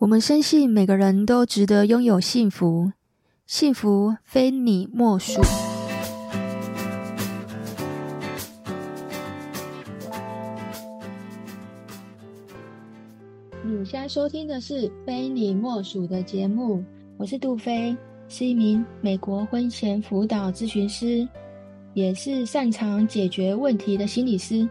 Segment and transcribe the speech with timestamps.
[0.00, 2.90] 我们深信每个人都值得拥有幸福，
[3.46, 5.42] 幸福非你莫属。
[13.62, 16.82] 你现在收听的是《非你莫属》的节目，
[17.18, 17.94] 我是杜菲，
[18.26, 21.28] 是一名美国婚前辅导咨询师，
[21.92, 24.66] 也是擅长解决问题的心理师。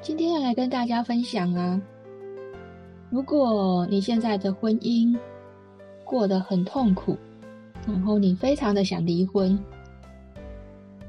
[0.00, 1.78] 今天要来跟大家分享啊。
[3.16, 5.18] 如果你现在的婚姻
[6.04, 7.16] 过得很痛苦，
[7.88, 9.58] 然后你非常的想离婚，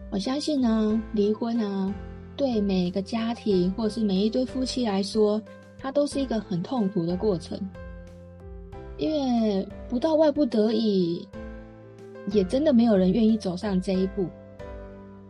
[0.09, 1.93] 我相信呢，离婚啊，
[2.37, 5.41] 对每个家庭或是每一对夫妻来说，
[5.77, 7.59] 它都是一个很痛苦的过程，
[8.97, 11.27] 因为不到万不得已，
[12.31, 14.29] 也真的没有人愿意走上这一步。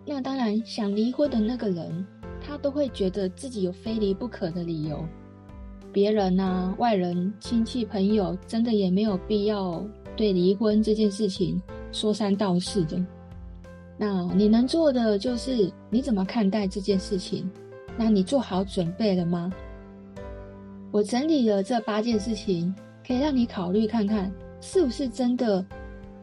[0.06, 2.06] 那当然，想离婚的那个人，
[2.40, 5.04] 他都会觉得自己有非离不可的理由。
[5.92, 9.84] 别人啊，外人、亲戚、朋友，真的也没有必要
[10.16, 13.04] 对离婚这件事情说三道四的。
[13.98, 17.50] 那你能做的就是你怎么看待这件事情？
[17.98, 19.52] 那你做好准备了吗？
[20.92, 22.74] 我整理了这八件事情，
[23.06, 25.66] 可以让你考虑看看，是不是真的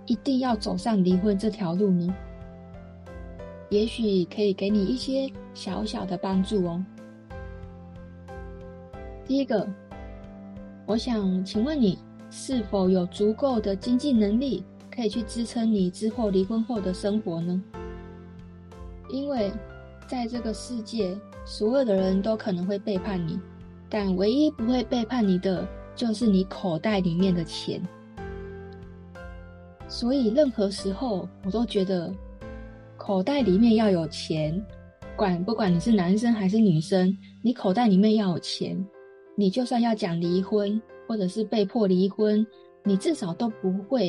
[0.06, 2.14] 一定要走上离婚这条路呢？
[3.70, 6.84] 也许可以给你一些小小的帮助哦。
[9.26, 9.66] 第一个，
[10.84, 11.98] 我想请问你
[12.30, 14.62] 是否有足够的经济能力，
[14.94, 17.62] 可以去支撑你之后离婚后的生活呢？
[19.08, 19.50] 因为
[20.06, 23.38] 在这个世界，所有的人都可能会背叛你，
[23.88, 27.80] 但唯一不会背叛你的，就是你口袋里面的钱。
[29.88, 32.12] 所以任何时候，我都觉得
[32.98, 34.62] 口袋里面要有钱，
[35.16, 38.76] 管不管你是男生还是女生，你口袋里面要有钱。
[39.36, 42.46] 你就算要讲离婚，或者是被迫离婚，
[42.84, 44.08] 你至少都不会，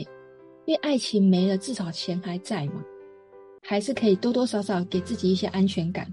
[0.65, 2.83] 因为爱情没了，至少钱还在嘛，
[3.63, 6.05] 还是可以多多少少给自己一些安全感。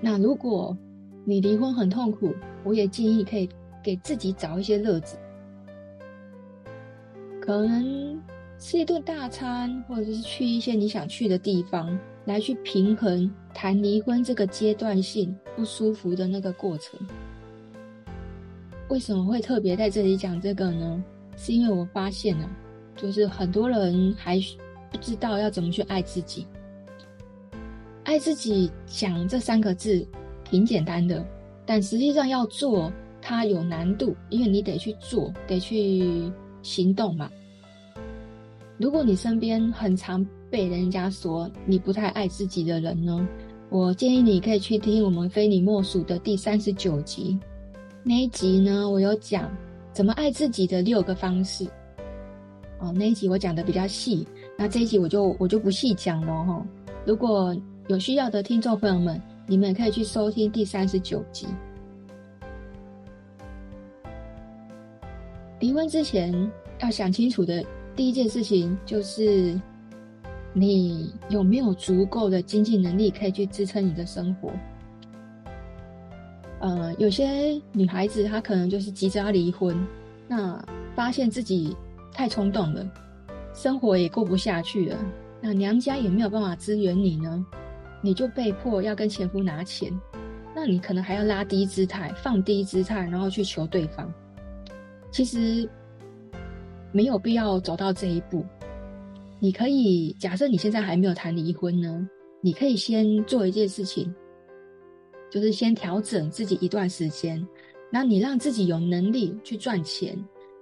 [0.00, 0.76] 那如果
[1.24, 2.34] 你离婚很痛苦，
[2.64, 3.48] 我也建议可以
[3.84, 5.16] 给自己找一些乐子，
[7.40, 8.20] 可能
[8.58, 16.98] 吃一顿大餐，或者是去一些你想去的地方，来去平衡谈离婚这个阶段性不舒服的那个过程。
[18.92, 21.02] 为什么会特别在这里讲这个呢？
[21.34, 22.56] 是因为我发现啊，
[22.94, 24.38] 就是很多人还
[24.90, 26.46] 不知道要怎么去爱自己。
[28.04, 30.06] 爱自己讲这三个字
[30.44, 31.24] 挺简单的，
[31.64, 32.92] 但实际上要做
[33.22, 37.30] 它有难度，因为你得去做，得去行动嘛。
[38.76, 43.26] 如果你身边很常被人家说你不太爱自己的人呢，
[43.70, 47.38] 我建议你可以去听我们非你莫属的第三十九集。
[48.04, 49.48] 那一集呢，我有讲
[49.92, 51.64] 怎么爱自己的六个方式。
[52.80, 54.26] 哦，那一集我讲的比较细，
[54.58, 56.66] 那这一集我就我就不细讲了哈。
[57.06, 61.46] 如果有需要的听众朋友们，你们也可以去收听第三十九集。
[65.60, 67.64] 离婚之前要想清楚的
[67.94, 69.56] 第一件事情，就是
[70.52, 74.50] 你有没有足够的经济能力可以去支撑你的生活。
[76.62, 79.76] 呃，有些女孩子她可能就是急着要离婚，
[80.28, 80.64] 那
[80.94, 81.76] 发现自己
[82.12, 82.88] 太冲动了，
[83.52, 84.96] 生活也过不下去了，
[85.40, 87.44] 那娘家也没有办法支援你呢，
[88.00, 89.92] 你就被迫要跟前夫拿钱，
[90.54, 94.08] 那你可能还要拉低姿态，放低姿态，然后去求对方。
[95.10, 95.68] 其实
[96.92, 98.46] 没有必要走到这一步，
[99.40, 102.08] 你可以假设你现在还没有谈离婚呢，
[102.40, 104.14] 你可以先做一件事情。
[105.32, 107.42] 就是先调整自己一段时间，
[107.90, 110.14] 那你让自己有能力去赚钱，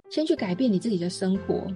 [0.09, 1.67] 先去改变你自己的生活。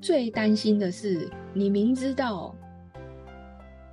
[0.00, 2.52] 最担心的是，你明知道，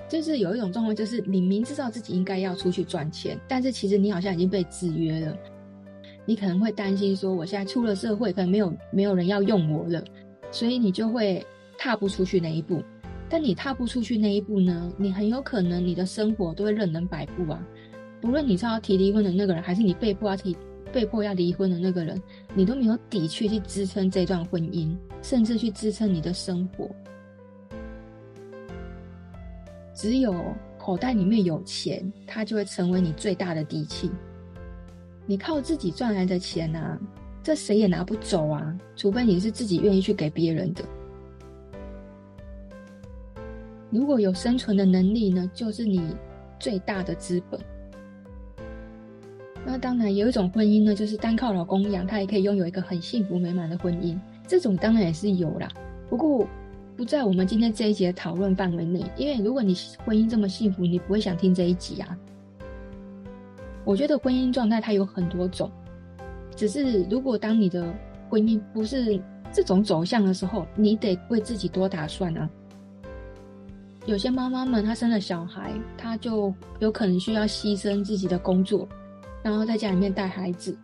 [0.10, 5.38] 就是有一种状况，就是你明知道自己应该要出去赚钱，但是其实你好像已经被制约了。
[6.26, 10.04] 你可能会担心说，我现在出了社会，可能没有没有人要用我了，
[10.50, 11.46] 所以你就会
[11.78, 12.82] 踏不出去那一步。
[13.34, 17.60] 但你踏不出去那一步呢，你很有可能你的生活都会任人摆布啊。
[18.22, 20.56] 不论你是要提离婚的那个人，还是你被迫要提、
[20.92, 22.22] 被迫要离婚的那个人，
[22.54, 26.88] 你都没有底气去支撑这段婚姻，甚至去支撑你的生活。
[29.96, 30.36] 只有
[30.78, 34.12] 口袋里面有钱，它就会成为你最大的底气。
[35.26, 37.00] 你靠自己赚来的钱啊，
[37.42, 40.86] 这谁也拿不走啊，除非你是自己愿意去给别人的。
[43.94, 46.02] 如果有生存的能力呢，就是你
[46.60, 47.60] 最大的资本。
[49.64, 54.20] 那当然，有一种婚姻呢，就是单靠老公养，他也可以拥有一个很幸福美满的婚姻。
[54.48, 55.68] 这种当然也是有啦，
[56.10, 56.48] 不过
[56.98, 59.06] 不在我们今天这一集的讨论范围内。
[59.16, 62.18] 因为如果你婚姻这么幸福，你不会想听这一集啊。
[63.86, 65.70] 我觉得婚姻状态它有很多种，
[66.56, 67.94] 只是如果当你的
[68.28, 72.50] 婚姻不是这种走向的时候，你得为自己多打算啊。
[74.06, 78.88] 有些妈妈们她生了小孩，她就有可能需要牺牲自己的工作。
[79.42, 80.78] 然后在家里面带孩子，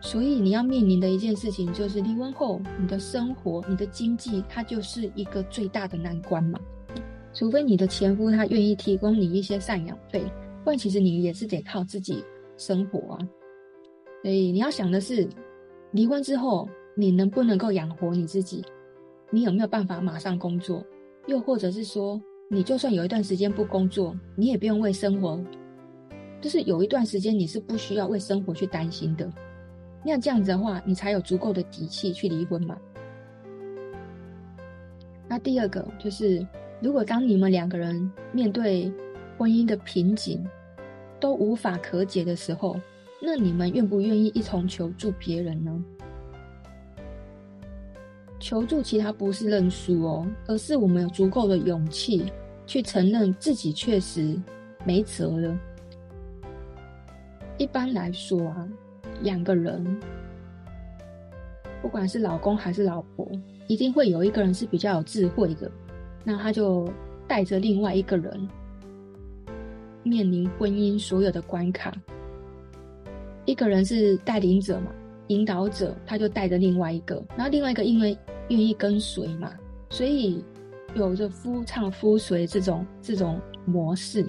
[0.00, 6.58] 所以你要面临的一件事情就是离婚后，你的生活、你的经济，它就是一个最大的难关嘛。
[7.34, 10.24] 除非你的前夫他愿意提供你一些赡养费，
[10.64, 12.24] 不然其实你也是得靠自己
[12.56, 13.18] 生活啊。
[14.22, 15.28] 所以你要想的是，
[15.92, 16.66] 离婚之后
[16.96, 18.64] 你能不能够养活你自己？
[19.30, 20.84] 你有没有办法马上工作？
[21.26, 25.40] 又或者是说，你就算有一段时间不工作，你也不用为生活。
[26.40, 29.30] 就是有一段时间你是不需要为生活去担心的，
[30.04, 32.76] 那这样子的话，你才有足够的底气去离婚嘛。
[35.28, 36.44] 那第二个就是，
[36.80, 38.92] 如果当你们两个人面对
[39.38, 40.44] 婚姻的瓶颈
[41.20, 42.74] 都无法可解的时候，
[43.22, 45.84] 那你们愿不愿意一同求助别人呢？
[48.40, 52.24] 求助其他不是认输哦，而是我们有足够的勇气
[52.66, 54.40] 去承认自己确实
[54.84, 55.56] 没辙了。
[57.58, 58.66] 一般来说啊，
[59.22, 60.00] 两个人，
[61.82, 63.28] 不管是老公还是老婆，
[63.68, 65.70] 一定会有一个人是比较有智慧的，
[66.24, 66.90] 那他就
[67.28, 68.48] 带着另外一个人
[70.02, 71.94] 面临婚姻所有的关卡。
[73.44, 74.90] 一个人是带领者嘛，
[75.30, 78.18] 引导者，他就带着另外一个，然后另外一个因为
[78.48, 79.52] 愿意跟随嘛，
[79.88, 80.44] 所以
[80.94, 84.26] 有着夫唱夫随这种这种模式。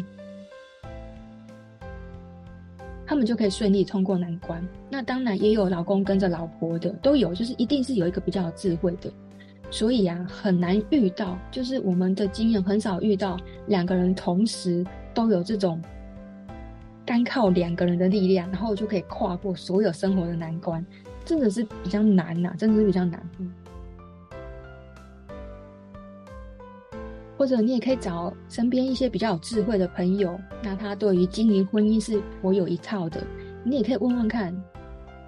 [3.08, 4.66] 他们就可以顺利通过难关。
[4.90, 9.12] 那当然也有老公跟着老婆的，都有，就是一定是有一个比较有智慧的。
[9.72, 13.38] 所以啊，很难遇到，就是我们的经验很少遇到
[13.68, 15.82] 两个人同时都有这种
[17.06, 20.86] 单靠两个人的力量，然后就可以跨过所有生活的难关，
[21.26, 23.22] 真的是比较难呐、啊，真的是比较难。
[27.38, 33.20] 或者你也可以找身边一些比较有智慧的朋友，那他对于经营婚姻是颇有一套的。
[33.64, 34.56] 你也可以问问看，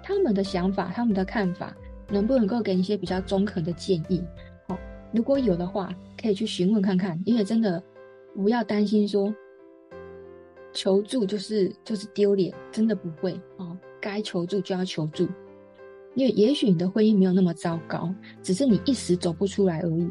[0.00, 1.74] 他们的想法、他们的看法，
[2.08, 4.22] 能不能够给你一些比较中肯的建议？
[4.68, 4.78] 好，
[5.12, 7.20] 如果有的话，可以去询问看看。
[7.26, 7.82] 因为真的
[8.32, 9.34] 不要担心说
[10.74, 13.74] 求助就是就是丢脸，真的不会哦。
[14.00, 15.26] 该求助就要求助，
[16.14, 20.06] 因为也许你的婚姻没有那么糟糕，只是你一时走不出来而已。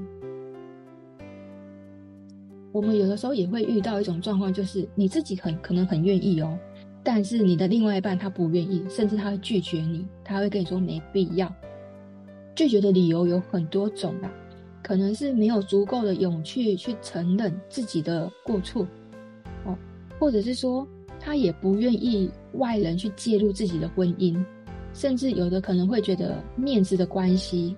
[2.72, 6.58] 我们有的时候也会遇到一种状况，就是你自己很可能很愿意哦，
[7.04, 11.54] 但是你的另外一半他不愿意，甚至他会拒绝你，他会跟你说没必要。
[12.56, 14.34] 拒绝的理由有很多种啊，
[14.82, 18.88] 可能是没有足够的勇气去承认自己的过错，
[20.24, 20.88] 或者是说
[21.20, 24.42] 他也不愿意外人去介入自己的婚姻，
[24.94, 27.76] 甚至有的可能会觉得面子的关系，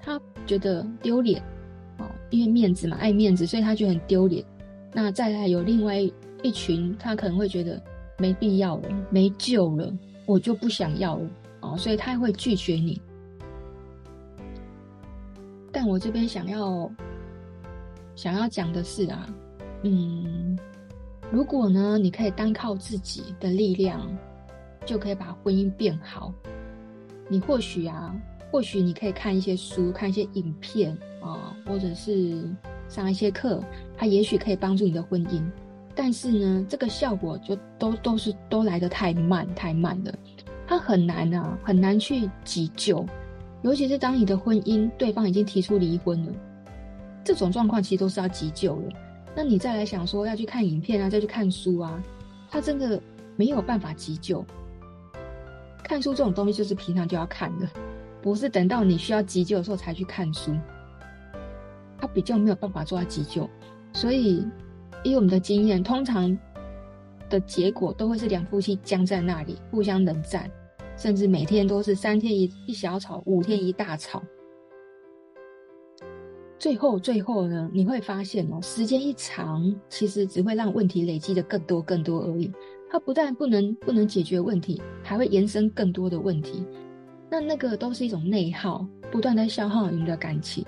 [0.00, 1.42] 他觉得丢脸。
[2.30, 4.42] 因为面子嘛，爱面子，所以他觉得很丢脸。
[4.94, 5.98] 那再来有另外
[6.42, 7.78] 一群，他可能会觉得
[8.16, 9.92] 没必要了，没救了，
[10.24, 12.98] 我就不想要了哦，所以他会拒绝你。
[15.70, 16.90] 但我这边想要
[18.16, 19.28] 想要讲的是啊，
[19.82, 20.58] 嗯，
[21.30, 24.00] 如果呢，你可以单靠自己的力量，
[24.86, 26.32] 就可以把婚姻变好，
[27.28, 28.14] 你或许啊。
[28.50, 32.48] 或许你可以看一些书，看一些影片啊，或者是
[32.88, 33.62] 上一些课，
[33.94, 35.42] 它也许可以帮助你的婚姻。
[35.94, 40.14] 但是呢，这个效果就都都是都来得太慢太慢了，
[40.66, 43.04] 它很难啊，很难去急救。
[43.60, 46.32] 尤其是当你的婚姻对方已经提出离婚了，
[47.22, 48.88] 这种状况其实都是要急救了。
[49.34, 52.02] 那你再来想说要去看影片啊，再去看书啊，
[52.50, 53.00] 它真的
[53.36, 54.44] 没有办法急救。
[55.84, 57.68] 看书这种东西就是平常就要看的。
[58.20, 60.52] 不是等到你需要急救的时候才去看书，
[62.00, 63.48] 他比较没有办法做到急救，
[63.92, 64.44] 所以
[65.04, 66.36] 以我们的经验，通常
[67.30, 70.50] 的结果都会是两夫妻僵在那里，互相冷战，
[70.96, 74.20] 甚至每天都是三天一一小吵，五天一大吵。
[76.58, 82.52] 最后，最后呢，你会发现哦，时间一长，其实只会让问题累积的更多更多而已。
[82.90, 86.66] 它不但不能不能解决问题，还会延伸更多的问题。
[87.30, 90.64] 那那个都是一种内耗，不断在消耗你们的感情。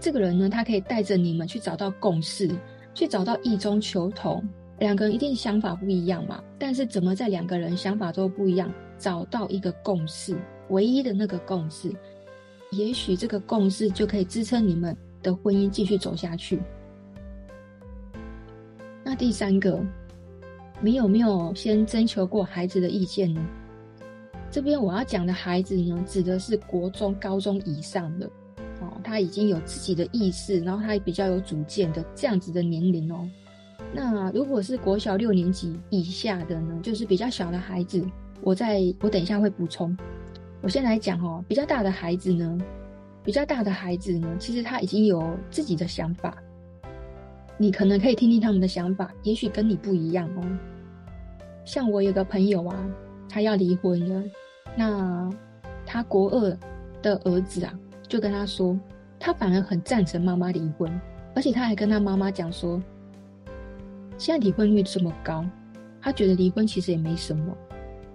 [0.00, 2.50] 这个人呢，他可以带着你们去找到共识，
[2.92, 4.42] 去找到异中求同，
[4.80, 6.42] 两个人一定想法不一样嘛。
[6.58, 10.36] 但是怎么在两个人想法都不一样，找到一个共识，
[10.70, 11.92] 唯一的那个共识，
[12.72, 16.58] 也许这个共识就可以支撑你们的婚姻继续走下去。
[19.04, 19.78] 那第三个，
[20.80, 23.44] 你有没有先征求过孩子的意见呢？
[24.50, 28.26] 这边我要讲的孩子呢，指的是国中、高中以上的
[28.80, 33.28] 哦，他已经有自己的意识，然后他也比较有主见的这样子的年龄哦。
[33.94, 38.02] 那如果是国小六年级以下的呢，就是比较小的孩子，
[38.40, 39.94] 我在我等一下会补充。
[40.62, 42.56] 我先来讲哦，比较大的孩子呢，
[43.24, 46.36] 比较大的孩子呢，其实他已经有自己的想法，
[47.58, 50.42] 你可能可以听听他们的想法，也许跟你不一样哦。
[51.64, 52.76] 像我有个朋友啊，
[53.28, 54.22] 他要离婚了。
[54.76, 55.28] 那
[55.84, 56.58] 他国二
[57.02, 57.76] 的儿子啊，
[58.06, 58.78] 就跟他说，
[59.18, 60.88] 他反而很赞成妈妈离婚，
[61.34, 62.80] 而且他还跟他妈妈讲说，
[64.16, 65.44] 现在离婚率这么高，
[66.00, 67.52] 他觉得离婚其实也没什么，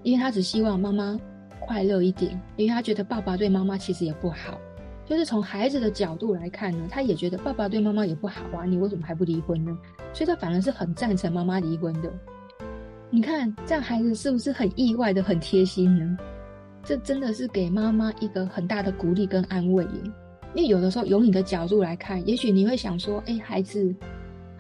[0.02, 1.20] 因为他只希望妈妈
[1.68, 4.58] 快乐一点，因为他觉得爸爸对妈妈其实也不好，
[5.06, 9.78] 就是从孩子的角度来看呢，他也觉得爸爸对妈妈也不好啊，你为什么还不离婚呢？
[10.14, 12.10] 所以他反而是很赞成妈妈离婚的。
[13.10, 16.18] 你看这样孩子是不是很意外的很贴心呢？
[16.84, 19.90] 这真的是给妈妈一个很大的鼓励跟安慰耶，
[20.56, 23.94] 因为有的时候由你的角度来看，也许你会想说，哎，孩子，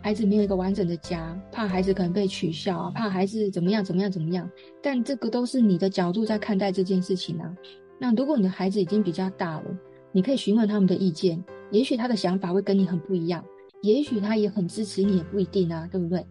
[0.07, 4.49] 孩子没有一个完整的家，怕孩子可能被取笑啊，怕孩子怎么样怎么样怎么样。
[4.81, 7.53] 但这个都是你的角度在看待这件事情啊。
[7.99, 9.65] 那如果你的孩子已经比较大了，
[10.13, 13.43] 你可以询问他们的意见，也许他的想法会跟你很不一样，
[13.81, 16.25] 也许他也很支持你，也不一定啊，对不对？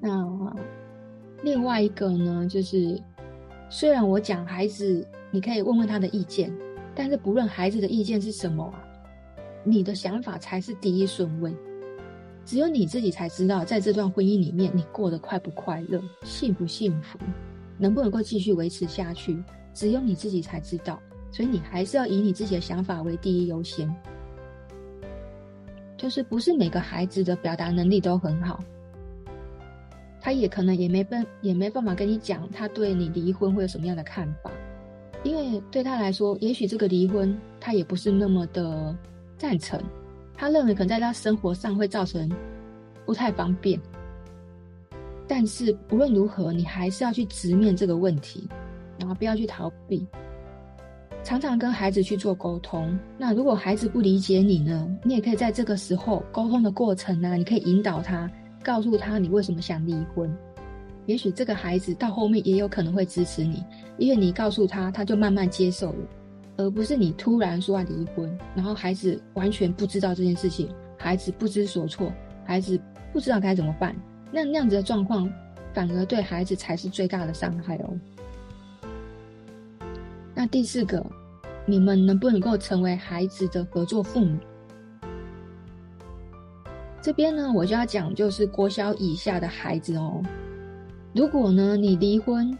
[0.00, 0.56] 那
[1.42, 2.98] 另外一个呢，就是。
[3.68, 6.50] 虽然我讲孩子，你可以问问他的意见，
[6.94, 8.80] 但是不论孩子的意见是什么啊，
[9.66, 11.54] 你的想法才是第一顺位。
[12.44, 17.18] 只有你自己才知道，在这段婚姻里面，你过得快不快乐，幸不幸福，
[17.76, 19.42] 能不能够继续维持下去，
[19.74, 21.02] 只有你自己才知道。
[21.32, 23.92] 所以你还是要以你自己的想法为第一优先。
[25.96, 28.62] 就是不是每个孩子的表达能力都很好。
[30.20, 34.50] 他也可能也没办也没办法跟你讲，他对你离婚会有什么样的看法，
[35.24, 38.96] 因为对他来说，也许这个离婚他也不是那么的
[39.36, 39.80] 赞成，
[40.34, 42.30] 他认为可能在他生活上会造成
[43.04, 43.80] 不太方便。
[45.28, 48.48] 但是无论如何，你还是要去直面这个问题，
[48.98, 50.06] 然后不要去逃避，
[51.24, 52.98] 常常跟孩子去做沟通。
[53.18, 58.30] 那如果孩子不理解你呢，你也可以在这个时候沟通的过程呢，你可以引导他。
[58.62, 60.28] 告诉他你为什么想离婚，
[61.06, 63.62] 也许这个孩子到后面也有可能会支持你，
[63.96, 65.98] 因为你告诉他，他就慢慢接受了，
[66.56, 72.12] 而不是你突然说要离婚，然后孩子完全不知道这件事情，孩子不知所措，
[72.44, 72.80] 孩子
[73.12, 73.94] 不知道该怎么办，
[74.32, 75.30] 那那样子的状况
[75.74, 77.98] 反而对孩子才是最大的伤害哦。
[80.34, 81.04] 那第四个，
[81.64, 84.38] 你们能不能够成为孩子的合作父母？
[87.00, 90.22] 这边呢，我就要讲，就是国小以下的孩子哦。
[91.14, 92.56] 如果呢，你离婚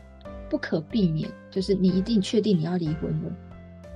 [0.49, 3.31] 不可避免，就是你一定确定你要离婚了，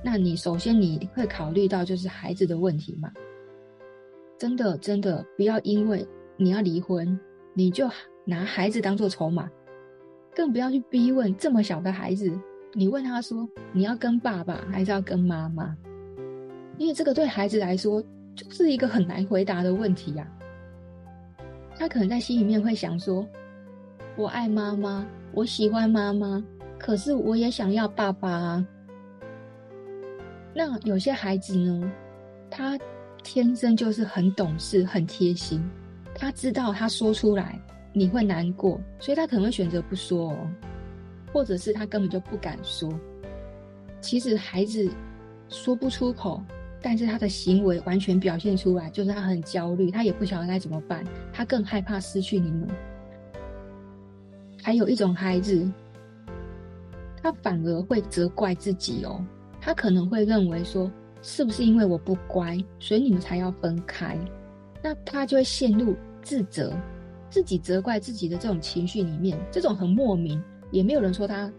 [0.03, 3.11] 那你首先你会考虑到就是孩子的问题嘛？
[4.37, 7.19] 真的真的不要因为你要离婚，
[7.53, 7.87] 你就
[8.25, 9.47] 拿孩子当做筹码，
[10.35, 12.31] 更不要去逼问这么小的孩子，
[12.73, 15.77] 你问他说你要跟爸爸还是要跟妈妈？
[16.79, 18.01] 因为这个对孩子来说
[18.33, 20.27] 就是一个很难回答的问题呀。
[21.75, 23.23] 他可能在心里面会想说
[24.17, 26.43] ：“我爱妈妈，我喜欢妈妈，
[26.79, 28.67] 可是我也想要爸爸啊。”
[30.53, 31.91] 那有些孩子呢，
[32.49, 32.77] 他
[33.23, 35.63] 天生就是很懂事、很贴心，
[36.13, 37.59] 他知道他说出来
[37.93, 40.37] 你会难过，所以他可能会选择不说哦，
[41.33, 42.89] 或者是他根本就不敢说。
[43.99, 44.89] 其实孩子
[45.49, 46.41] 说不出口。
[46.83, 52.67] 但是他的行为完全表现出来，就是他很焦虑，他也不晓得该怎么办，他更害怕失去你们。
[54.63, 55.71] 还有一种孩子，
[57.21, 59.23] 他反而会责怪自己哦，
[59.61, 60.91] 他可能会认为说，
[61.21, 64.17] 是不是因为我不乖，所以你们才要分开？
[64.81, 66.73] 那他就会陷入自责，
[67.29, 71.51] 自己责怪自己的这种情绪里面，这种很莫名，也没有人说他，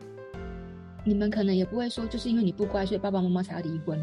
[1.04, 3.98] 你们可能也不会说，就是因为你不乖，所以爸爸妈妈才要离婚。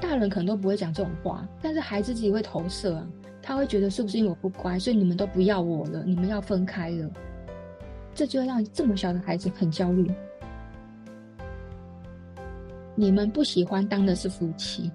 [0.00, 3.06] 大人可能都不会讲这种话，但是孩子自己会投射啊，
[3.42, 7.10] 他会觉得是不是因为我不乖，所以你们都不要我了，你们要分开了，
[8.14, 10.08] 这就让这么小的孩子很焦虑。
[13.02, 14.88] 你们不喜欢当的是夫妻，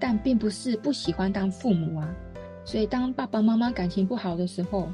[0.00, 2.12] 但并不是不喜欢当父母啊，
[2.64, 4.88] 所以当爸爸妈妈感情不好的时候，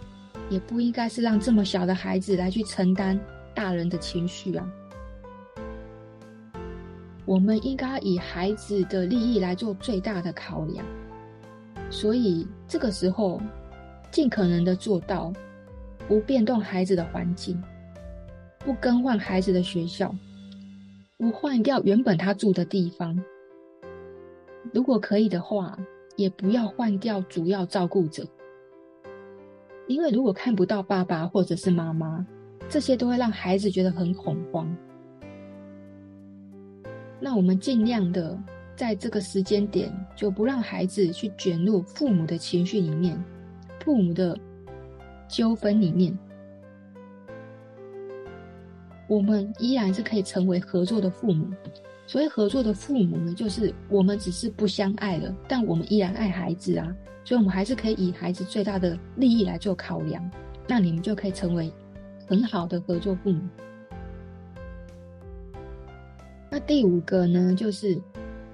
[0.50, 3.18] 也不应该是让这么小的孩子来去承担
[3.54, 4.71] 大人的情绪啊。
[7.25, 10.85] 我们应该以孩子的利益来做最大的考量，
[11.88, 13.40] 所以这个时候
[14.11, 15.32] 尽可能的做到
[16.06, 17.59] 不变动孩子的环境，
[18.59, 20.14] 不更换孩子的学校，
[21.22, 23.16] 不换掉原本他住的地方。
[24.74, 25.78] 如果可以的话，
[26.16, 28.26] 也不要换掉主要照顾者，
[29.86, 32.26] 因为如果看不到爸爸或者是妈妈，
[32.68, 34.76] 这些都会让孩子觉得很恐慌。
[37.20, 38.36] 那我们尽量的
[38.74, 43.16] 在这个时间点，就不让孩子去卷入父母的情绪里面，
[43.84, 44.36] 父母的
[45.28, 46.18] 纠纷里面。
[49.12, 51.47] 我们依然是可以成为合作的父母。
[52.07, 56.97] 所谓合作的父母呢，就是我们只是不相爱了，但我们依然爱孩子啊。
[57.23, 60.31] 所以，我们还是可以以孩子最大的利益来做考量。
[60.66, 61.71] 那你们就可以成为
[62.26, 63.42] 很好的合作父母。
[66.50, 68.00] 那第五个呢，就是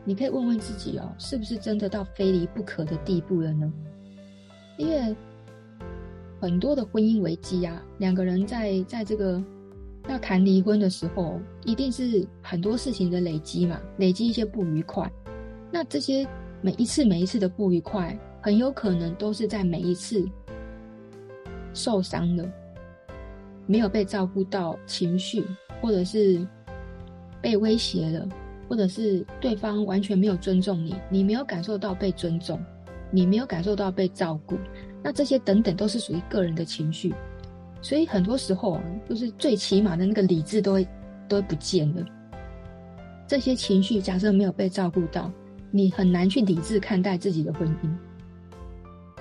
[0.05, 3.73] 你可以问问自己哦，是不是真的到非离不可的地步了呢？
[4.77, 5.15] 因为
[6.41, 9.41] 很多的婚姻危机啊，两个人在在这个
[10.09, 15.11] 要谈离婚的时候，一定是很多事情的累积嘛，累积一些不愉快。
[15.71, 16.27] 那这些
[16.61, 20.27] 每一次每一次的不愉快，很有可能都是在每一次
[21.73, 22.45] 受伤了，
[23.67, 25.45] 没有被照顾到情绪，
[25.81, 26.45] 或者是。
[27.41, 28.29] 被威胁了，
[28.69, 32.61] 或者是对方完全没有尊重你，你没有感受到被尊重，
[33.13, 34.57] 你没有感受到被照顾，
[35.05, 37.15] 那这些等等都是属于个人的情绪，
[37.81, 40.89] 所以很多时候啊，就是最起码的那个理智都会
[41.29, 42.05] 都会不见了。
[43.27, 45.31] 这些情绪假设没有被照顾到，
[45.71, 47.91] 你很难去理智看待自己的婚姻，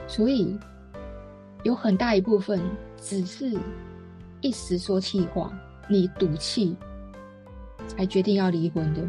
[0.07, 0.57] 所以
[1.63, 2.61] 有很大一部分
[3.01, 3.57] 只是
[4.41, 5.51] 一时说气话，
[5.89, 6.75] 你赌气。
[7.87, 9.01] 才决定要离婚的，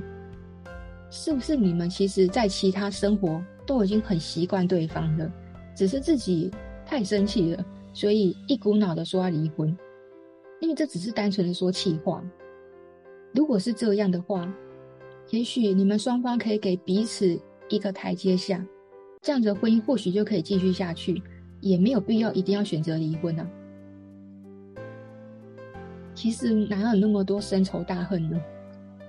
[1.11, 5.29] 是不是你们其实，在其他生活都已经很习惯对方了，
[5.75, 6.51] 只是自己
[6.87, 7.65] 太生气了，
[7.99, 9.77] 所以一股脑的说要离婚？
[10.61, 12.23] 因为这只是单纯的说气话。
[13.35, 14.49] 如果是这样的话，
[15.31, 17.37] 也许你们双方可以给彼此
[17.69, 18.65] 一个台阶下，
[19.21, 21.21] 这样子的婚姻或许就可以继续下去，
[21.61, 23.51] 也没有必要一定要选择离婚啊。
[26.15, 28.41] 其实哪有那么多深仇大恨呢？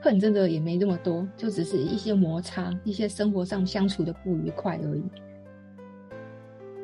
[0.02, 5.04] 恨真的也没那么多，就只是一些摩擦，一些生活上相处的不愉快而已，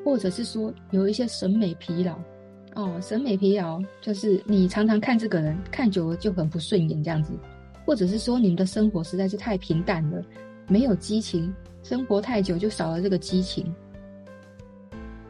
[0.06, 2.16] 或者是说有一些审美疲劳，
[2.76, 7.34] 哦，审美疲劳就是你常常看这个人看久了就很不顺眼这样子，
[7.86, 10.22] 或者是说你们的生活实在是太平淡了，
[10.68, 13.74] 没有激情，生活太久就少了这个激情，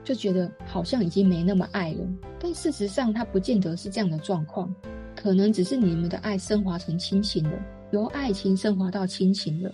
[0.04, 2.06] 就觉得好像已经没那么爱了，
[2.38, 4.72] 但事实上它不见得是这样的状况，
[5.16, 7.52] 可能只是你们的爱升华成亲情了。
[7.92, 9.72] 由爱情升华到亲情了，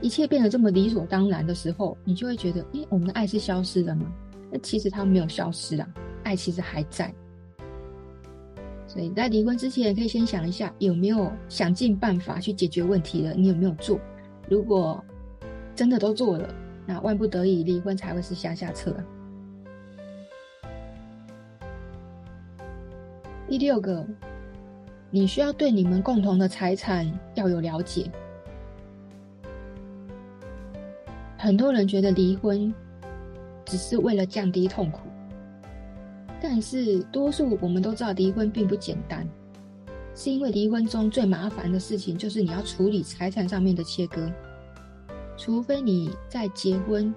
[0.00, 4.06] 一切变得这么理所当然的时候，你就会觉得，诶，我们的爱是消失了吗？
[4.50, 5.88] 那其实它没有消失啊，
[6.24, 7.12] 爱其实还在。
[8.86, 13.34] 所以在离婚之前，可以先想一下，有没有想尽办法去解决问题了？
[13.34, 13.98] 你有没有做？
[14.48, 15.04] 如果
[15.74, 16.54] 真的都做了，
[16.86, 18.96] 那万不得已离婚才会是下下策。
[23.48, 24.06] 第六个。
[25.08, 28.10] 你需要对你们共同的财产要有了解。
[31.38, 32.74] 很多人觉得离婚
[33.66, 35.00] 只是为了降低痛苦，
[36.40, 39.28] 但是多数我们都知道离婚并不简单，
[40.14, 44.32] 是因为离婚中最麻烦的事情就是你要处理财产上面的切割，
[45.36, 47.12] 除非你在结婚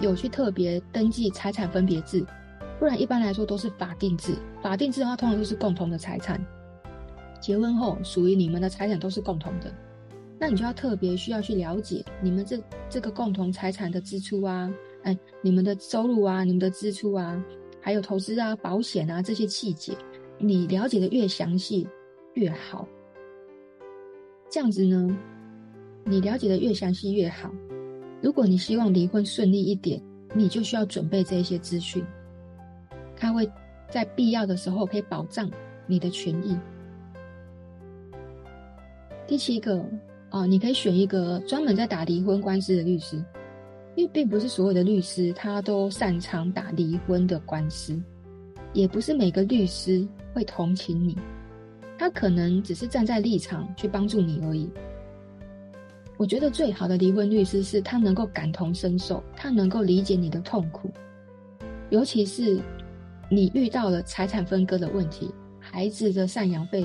[0.00, 2.24] 有去特别登记财产分别制，
[2.78, 4.36] 不然一般来说都是法定制。
[4.62, 6.38] 法定制的话，通常都是共同的财产。
[7.40, 9.72] 结婚后属于你们的财产都是共同的，
[10.38, 14.70] 那你就要特别需要去了解你们这这个共同财产的支出啊，
[15.06, 17.40] 哎，你们的收入啊，你们的支出啊，
[17.80, 19.96] 还有投资啊、保险啊这些细节，
[20.36, 21.86] 你了解的越详细
[22.34, 22.86] 越好。
[24.50, 25.16] 这样子呢，
[26.04, 27.52] 你了解的越详细越好。
[28.20, 30.02] 如果你希望离婚顺利一点，
[30.34, 32.04] 你就需要准备这些资讯，
[33.16, 33.48] 它会
[33.88, 35.48] 在必要的时候可以保障
[35.86, 36.58] 你的权益。
[39.24, 39.84] 第七个、
[40.32, 43.22] 哦，你可以选一个专门在打离婚官司的律师，
[43.96, 48.00] 因为并不是所有的律师他都擅长打离婚的官司，
[48.72, 51.16] 也不是每个律师会同情你，
[51.98, 54.68] 他可能只是站在立场去帮助你而已。
[56.18, 60.90] 我觉得最好的离婚律师是他能够感同身受，他能够理解你的痛苦，
[61.88, 62.60] 尤其是
[63.30, 66.84] 你遇到了财产分割的问题、孩子的赡养费、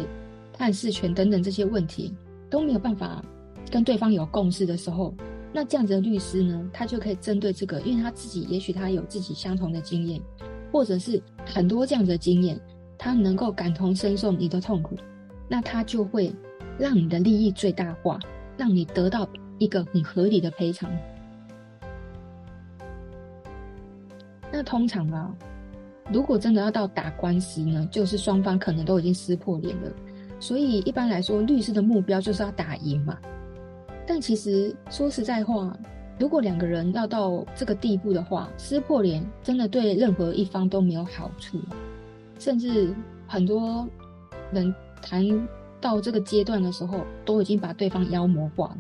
[0.54, 2.14] 探视权等等这些问题
[2.50, 3.22] 都没有办法
[3.70, 5.14] 跟对方有共识的时候，
[5.54, 10.22] 那这样子的律师呢，他就可以针对这个，因为他自己也许他有自己相同的经验，
[10.72, 12.60] 或者是很多这样子的经验，
[12.98, 14.96] 他能够感同身受你的痛苦，
[15.50, 16.34] 那他就会
[16.80, 18.18] 让你的利益最大化，
[18.58, 19.28] 让你得到
[19.60, 20.90] 一个很合理的赔偿。
[24.52, 25.36] 那通常啊，
[26.14, 29.92] 如果真的要到打官司呢，就是双方可能都已经撕破脸了。
[30.40, 33.18] 所以一般来说，律师的目标就是要打赢嘛。
[34.14, 35.74] 但其实说实在话，
[36.20, 41.58] 如果两个人要到这个地步的话，撕破脸真的对任何一方都没有好处。
[42.38, 42.94] 甚至
[43.26, 43.88] 很多
[44.52, 45.24] 人谈
[45.80, 48.78] 到这个阶段的时候，都已经把对方妖魔化了。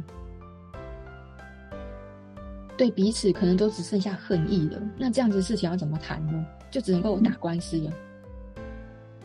[2.77, 6.45] 对彼此可能都只剩下恨意了，那这样子事情要怎么谈呢？
[6.69, 7.91] 就只能够打官司了。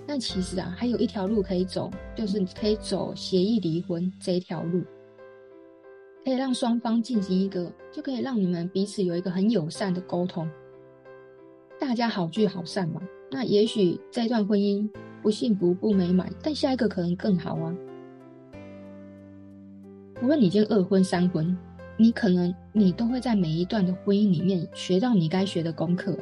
[0.06, 4.84] 但其实啊，还有一条路可以走，就是可以走协议离婚这一条路，
[6.26, 10.50] 可以让双方进行一个，就可以让你们彼此有一个很友善的沟通，
[11.78, 13.00] 大家好聚好散嘛。
[13.30, 14.90] 那也许这段婚姻
[15.22, 17.72] 不幸福不美满，但下一个可能更好啊。
[20.20, 21.56] 无论你已经二婚三婚。
[21.96, 26.14] 你可能你都会在每一段的婚姻里面学到你该学的功课。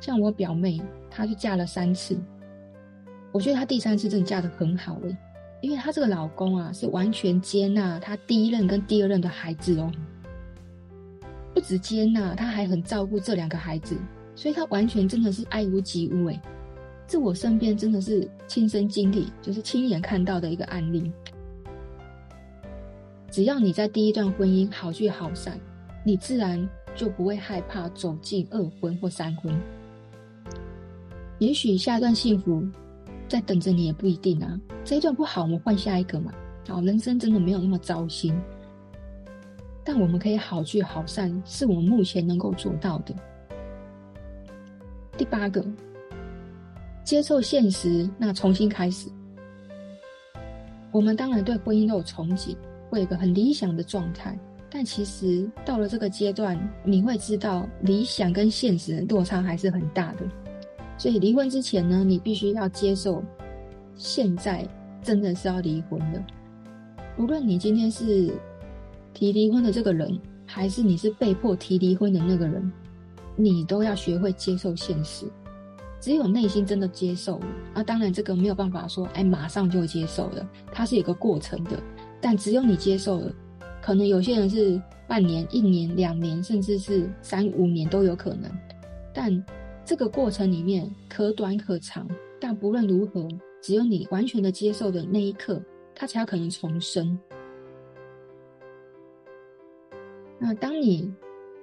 [0.00, 2.18] 像我表妹，她就嫁了三次，
[3.30, 5.16] 我觉得她第三次真的嫁得很好了，
[5.60, 9.90] 因为她这个老公啊是完全接纳她第一任跟第二任的孩子哦，
[11.54, 13.96] 不止接纳，他还很照顾这两个孩子，
[14.34, 16.38] 所以他完全真的是爱屋及乌诶，
[17.06, 21.10] 这我身边真的是亲身经历，就是亲眼看到的一个案例。
[23.30, 25.58] 只要你在第一段婚姻好聚好散，
[26.04, 29.58] 你自然就不会害怕走进二婚或三婚。
[31.38, 32.62] 也许下一段幸福
[33.28, 34.60] 在等着你也不一定啊。
[34.84, 36.32] 这一段不好，我们换下一个嘛。
[36.68, 38.38] 好，人生真的没有那么糟心。
[39.84, 43.14] 但我们可以好聚好散，是我们目前能够做到的。
[45.16, 45.64] 第八个，
[47.04, 49.08] 接受现实，那重新开始。
[50.90, 52.56] 我们当然对婚姻都有憧憬。
[52.88, 54.38] 会有一个很理想的状态，
[54.70, 60.20] 但其实到了这个阶段，你会知道理想跟现实的落差还是很大的。
[60.98, 63.22] 所以离婚之前呢，你必须要接受，
[63.94, 64.66] 现在
[65.02, 66.26] 真的是要离婚了。
[67.18, 68.32] 无论你今天是
[69.14, 72.72] 提离婚的这个人，还是你是被迫提离婚的那个人，
[73.36, 75.26] 你都要学会接受现实。
[75.98, 81.82] 只有内心真的接受了，啊，当然这个没有办法说，哎，马上就接受了，它是有个过程的。
[82.20, 83.32] 但只有你接受了，
[83.82, 88.50] 可能有些人是半年、一年、两年，甚至是三五年都有可能。
[89.12, 89.44] 但
[89.86, 92.08] 这个过程里面可短可长，
[92.40, 93.28] 但不论如何，
[93.62, 95.62] 只有你完全的接受的那一刻，
[95.94, 97.16] 它才有可能重生。
[100.40, 101.14] 那当你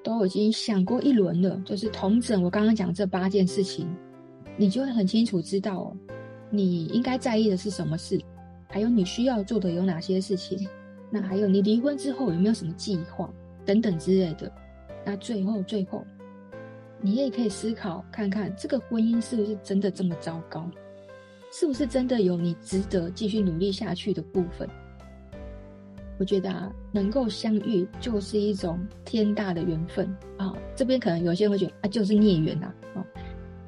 [0.01, 3.93] 都已经想过一轮了，就是统整我刚刚讲这八件事情，
[4.55, 5.97] 你就会很清楚知道哦，
[6.49, 8.17] 你应该在意的是什么事。
[8.69, 10.65] 还有你需要做的有哪些事情？
[11.12, 13.29] 那还有你离婚之后有没有什么计划
[13.65, 14.49] 等等之类的？
[15.05, 16.03] 那最后最后，
[17.06, 20.66] 你也可以思考看看，这个婚姻是不是真的这么糟糕？
[21.52, 24.68] 是不是真的有你值得继续努力下去的部分？
[26.18, 30.56] 我觉得啊，能够相遇就是一种天大的缘分啊！
[30.76, 33.06] 这边可能有些人会觉得啊，就是孽缘呐啊。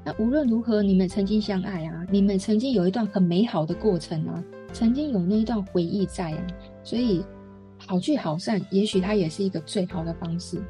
[0.06, 4.42] 那无论如何，你们曾经相爱啊，你们曾经有一段很美好的过程啊。
[4.72, 6.48] 曾经有那一段回忆在啊，
[6.84, 7.22] 所以
[7.86, 10.62] 好聚好散，也许它也是一个最好的方式。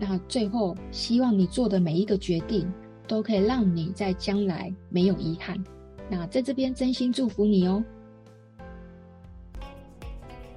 [0.00, 2.66] 那最后，希望你做的每一个决定，
[3.06, 5.62] 都可以让你在将来没有遗憾。
[6.08, 7.84] 那在这边真心祝福你哦。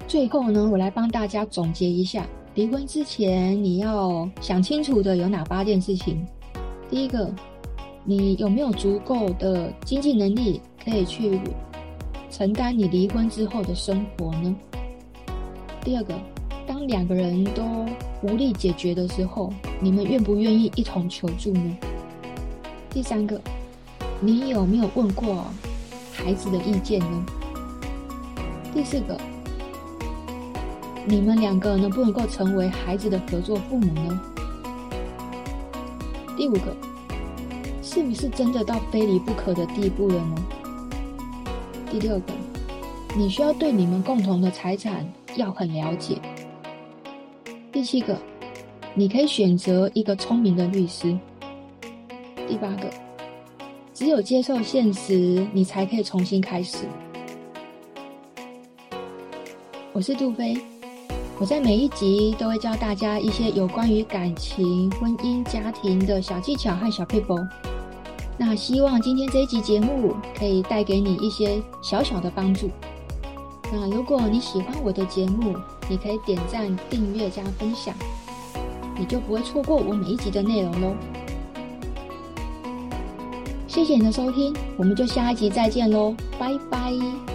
[0.08, 6.24] 最后呢，我来帮大家总结一下，离婚之前你要想清楚的有哪八件事情。
[6.88, 7.30] 第一个，
[8.02, 11.38] 你有没有足够的经济能力可以去
[12.30, 14.56] 承担你离婚之后的生活呢？
[15.82, 16.14] 第二个，
[16.66, 17.62] 当两个人都
[18.24, 21.76] 无力解决的时候，你们愿不愿意一同求助呢？
[22.88, 23.38] 第三个，
[24.18, 25.44] 你有没有问过
[26.10, 27.26] 孩子的意见呢？
[28.72, 29.14] 第四个，
[31.06, 34.20] 你们两个能不能够成为孩子的合作父母呢？
[36.34, 36.74] 第五个，
[37.82, 40.34] 是不是真的到非离不可的地步了呢？
[41.90, 42.32] 第六个，
[43.14, 45.06] 你需要对你们共同的财产
[45.36, 46.18] 要很了解。
[47.84, 48.16] 七个，
[48.94, 51.16] 你可以选择一个聪明的律师。
[52.48, 52.90] 第八个，
[53.92, 56.78] 只有接受现实，你才可以重新开始。
[59.92, 60.56] 我是杜菲，
[61.38, 67.38] 我在每一集都会教大家一些有关于感情、婚姻、家庭的小技巧和小撇步。
[68.36, 72.68] 那希望今天这一集节目可以带给你一些小小的帮助。
[73.72, 75.54] 那如果你喜欢我的节目，
[75.88, 77.94] 你可以点赞、订阅加分享，
[78.98, 80.94] 你就不会错过我每一集的内容喽。
[83.66, 87.33] 谢谢你的收听，我们就下一集再见喽，拜拜。